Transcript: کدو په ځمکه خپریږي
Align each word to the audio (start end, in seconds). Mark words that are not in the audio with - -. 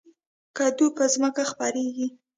کدو 0.57 0.87
په 0.97 1.03
ځمکه 1.13 1.43
خپریږي 1.51 2.07